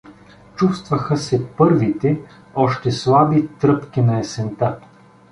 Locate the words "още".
2.55-2.91